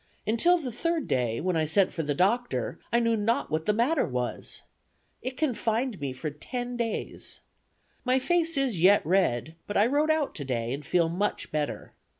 Until 0.25 0.57
the 0.57 0.71
third 0.71 1.07
day, 1.07 1.39
when 1.39 1.55
I 1.55 1.65
sent 1.65 1.93
for 1.93 2.01
the 2.01 2.15
doctor, 2.15 2.79
I 2.91 2.97
knew 2.99 3.15
not 3.15 3.51
what 3.51 3.67
the 3.67 3.71
matter 3.73 4.03
was. 4.07 4.63
It 5.21 5.37
confined 5.37 6.01
me 6.01 6.11
for 6.11 6.31
ten 6.31 6.75
days. 6.75 7.41
My 8.03 8.17
face 8.17 8.57
is 8.57 8.79
yet 8.81 9.05
red; 9.05 9.55
but 9.67 9.77
I 9.77 9.85
rode 9.85 10.09
out 10.09 10.33
today, 10.33 10.73
and 10.73 10.83
feel 10.83 11.07
much 11.07 11.51
better. 11.51 11.93